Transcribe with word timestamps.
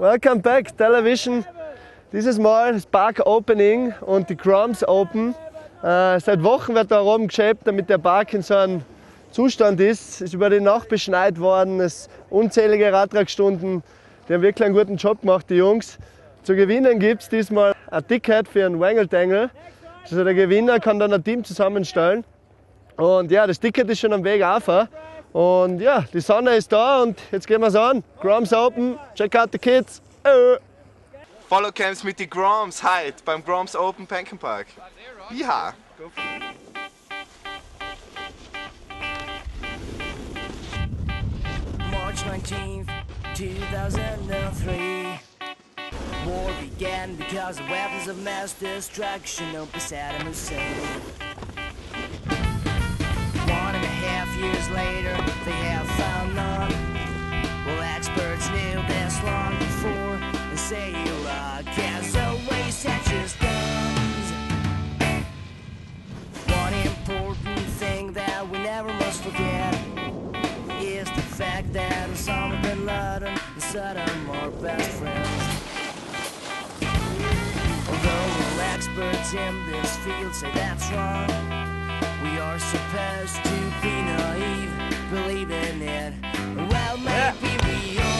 Welcome 0.00 0.40
back, 0.42 0.76
Television. 0.76 1.44
Dieses 2.12 2.36
Mal 2.36 2.72
das 2.72 2.84
Park 2.84 3.24
Opening 3.24 3.94
und 4.00 4.28
die 4.28 4.34
Crumbs 4.34 4.82
Open. 4.88 5.36
Äh, 5.84 6.18
seit 6.18 6.42
Wochen 6.42 6.74
wird 6.74 6.90
da 6.90 7.00
oben 7.00 7.28
geschäbt, 7.28 7.60
damit 7.64 7.88
der 7.88 7.98
Park 7.98 8.34
in 8.34 8.42
so 8.42 8.56
einem 8.56 8.82
Zustand 9.30 9.78
ist. 9.80 10.20
Ist 10.20 10.34
über 10.34 10.50
die 10.50 10.58
Nacht 10.58 10.88
beschneit 10.88 11.38
worden, 11.38 11.78
es 11.78 12.08
unzählige 12.28 12.92
Radtragstunden. 12.92 13.84
Die 14.28 14.34
haben 14.34 14.42
wirklich 14.42 14.66
einen 14.66 14.74
guten 14.74 14.96
Job 14.96 15.20
gemacht, 15.20 15.46
die 15.48 15.54
Jungs. 15.54 15.96
Zu 16.42 16.56
gewinnen 16.56 16.98
gibt 16.98 17.22
es 17.22 17.28
diesmal 17.28 17.72
ein 17.88 18.04
Ticket 18.04 18.48
für 18.48 18.66
einen 18.66 18.80
Wangle 18.80 19.08
Tangle. 19.08 19.48
Also 20.02 20.24
der 20.24 20.34
Gewinner 20.34 20.80
kann 20.80 20.98
dann 20.98 21.12
ein 21.12 21.22
Team 21.22 21.44
zusammenstellen. 21.44 22.24
Und 22.96 23.30
ja, 23.30 23.46
das 23.46 23.60
Ticket 23.60 23.88
ist 23.88 24.00
schon 24.00 24.12
am 24.12 24.24
Weg 24.24 24.42
auf. 24.42 24.68
Und 25.34 25.80
ja, 25.80 26.02
die 26.12 26.20
Sonne 26.20 26.54
ist 26.54 26.70
da 26.70 27.02
und 27.02 27.18
jetzt 27.32 27.48
gehen 27.48 27.60
wir 27.60 27.66
es 27.66 27.74
an. 27.74 28.04
Grams 28.20 28.52
Open, 28.52 28.96
check 29.16 29.34
out 29.34 29.50
the 29.50 29.58
kids. 29.58 30.00
Äh. 30.22 30.58
Follow 31.48 31.72
Camps 31.72 32.04
mit 32.04 32.20
die 32.20 32.30
Groms 32.30 32.84
heute 32.84 33.16
beim 33.24 33.44
Groms 33.44 33.74
Open 33.74 34.06
Penken 34.06 34.38
Park. 34.38 34.68
Ja. 35.30 35.74
March 41.90 42.24
19th, 42.30 42.88
2003. 43.34 45.18
War 46.26 46.52
began 46.60 47.16
because 47.16 47.58
of 47.58 47.68
weapons 47.68 48.06
of 48.08 48.22
mass 48.22 48.54
destruction 48.54 49.56
of 49.56 49.68
Saddam 49.80 50.28
Hussein. 50.28 51.23
Osama 72.74 72.76
bin 72.76 72.86
Laden 72.86 73.28
and 73.28 73.62
Saddam 73.62 74.28
are 74.30 74.50
best 74.50 74.90
friends. 74.90 75.28
Although 77.88 78.10
all 78.10 78.60
experts 78.74 79.34
in 79.34 79.66
this 79.66 79.96
field 79.98 80.34
say 80.34 80.50
that's 80.52 80.90
wrong, 80.92 81.28
we 82.22 82.38
are 82.38 82.58
supposed 82.58 83.36
to 83.44 83.72
be 83.82 84.02
naive, 84.02 84.70
believe 85.10 85.50
in 85.50 85.82
it. 85.82 86.14
Well, 86.70 86.98
maybe 86.98 87.56
we 87.64 87.98
are. 87.98 88.13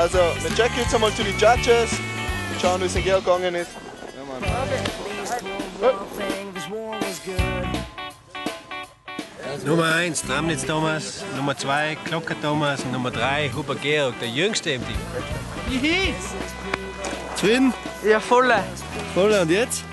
Also, 0.00 0.16
wir 0.16 0.54
checken 0.56 0.78
jetzt 0.78 0.94
einmal 0.94 1.12
zu 1.12 1.22
den 1.22 1.38
Judges. 1.38 1.90
Schauen, 2.58 2.80
wie 2.80 2.86
es 2.86 2.96
in 2.96 3.04
Geld 3.04 3.22
gegangen 3.22 3.54
ist. 3.54 3.72
Ja, 4.16 4.24
Mann. 4.24 4.40
Nummer 9.66 9.94
1 9.94 10.22
Tramnitz 10.22 10.64
Thomas, 10.64 11.22
Nummer 11.36 11.54
2 11.54 11.98
Glocker 12.06 12.34
Thomas 12.40 12.82
und 12.82 12.92
Nummer 12.92 13.10
3 13.10 13.50
Huber 13.54 13.74
Georg, 13.74 14.18
der 14.20 14.28
jüngste 14.28 14.70
im 14.70 14.82
Team. 14.86 14.96
Zufrieden? 17.34 17.74
Ja, 18.02 18.20
volle. 18.20 18.64
Voll 19.12 19.32
und 19.32 19.50
jetzt? 19.50 19.84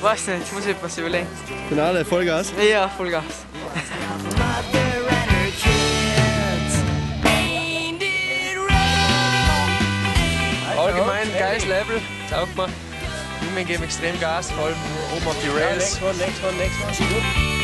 Weiß 0.00 0.28
nicht, 0.28 0.52
muss 0.52 0.64
ich 0.64 0.76
was 0.80 0.96
überlegen. 0.96 1.26
Finale, 1.68 2.04
Vollgas. 2.04 2.52
Ja, 2.70 2.88
Vollgas. 2.88 3.45
Taugt 12.30 12.56
mir. 12.56 12.68
Jungen 13.44 13.66
geben 13.66 13.84
extrem 13.84 14.18
Gas, 14.20 14.50
vor 14.50 14.66
allem 14.66 14.76
oben 15.16 15.26
auf 15.26 15.36
die 15.42 15.48
Rails. 15.48 16.00
one, 16.02 16.16
next 16.18 16.42
one, 16.42 16.56
next 16.56 17.00
one. 17.00 17.55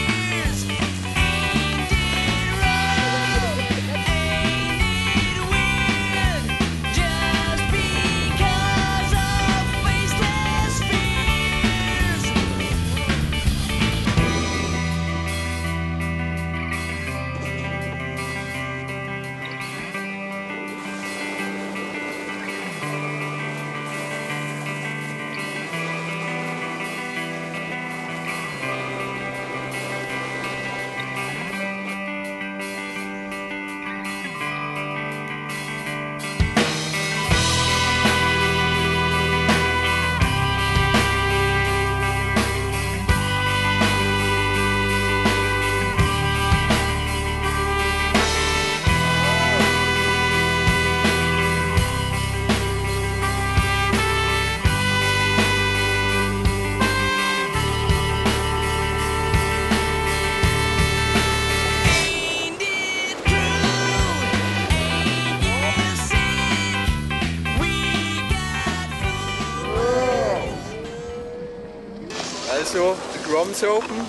Also, 72.53 72.95
die 73.15 73.31
Groms 73.31 73.65
Open 73.65 74.07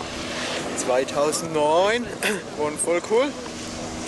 2009 0.78 2.06
waren 2.58 2.78
voll 2.78 3.02
cool. 3.10 3.32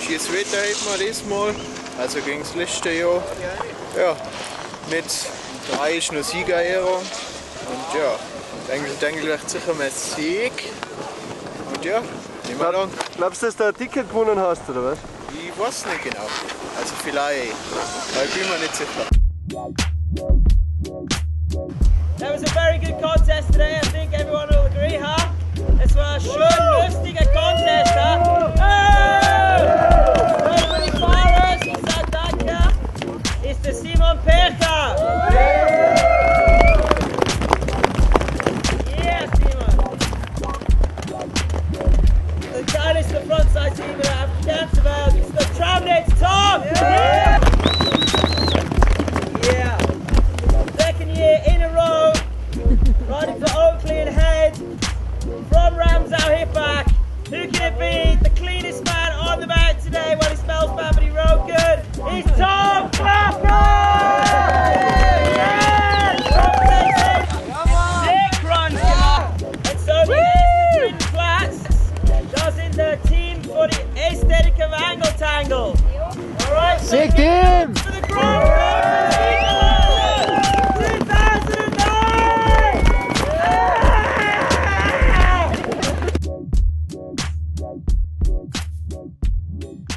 Schönes 0.06 0.31
Wetter 0.31 0.57
hatten 0.57 1.00
wir 1.00 1.07
diesmal, 1.07 1.56
also 1.97 2.19
gegen 2.19 2.41
das 2.41 2.53
letzte 2.53 2.91
Jahr. 2.91 3.23
Ja, 3.97 4.18
mit 4.90 5.06
drei 5.72 5.94
ist 5.94 6.12
noch 6.12 6.22
Siegerehrung. 6.22 6.97
Und 6.97 7.97
ja, 7.97 8.19
denke, 8.68 8.90
denke 9.00 9.22
ich 9.22 9.50
sicher 9.50 9.73
mal 9.73 9.90
Sieg. 9.90 10.52
Und 11.73 11.85
ja, 11.85 12.02
nehmen 12.46 12.59
wir 12.59 12.72
lang. 12.73 12.90
Glaubst 13.16 13.41
du, 13.41 13.46
dass 13.46 13.56
du 13.56 13.63
ein 13.63 13.73
Ticket 13.73 14.09
gewonnen 14.09 14.38
hast, 14.38 14.69
oder 14.69 14.84
was? 14.84 14.97
Ich 15.34 15.57
weiß 15.57 15.85
nicht 15.85 16.03
genau. 16.03 16.28
Also 16.78 16.94
vielleicht, 17.02 17.53
ich 18.25 18.34
bin 18.34 18.50
mir 18.50 18.59
nicht 18.59 18.75
sicher. 18.75 20.45
That 22.25 22.33
was 22.33 22.41
a 22.41 22.53
very 22.55 22.79
good 22.79 22.99
contest 22.99 23.51
today. 23.51 23.77
I 23.77 23.85
think 23.89 24.11
everyone 24.13 24.47
will 24.49 24.66
agree, 24.66 24.95
huh? 24.95 25.24
Kicked 76.96 77.20
in! 77.20 77.76
Yeah! 89.58 89.95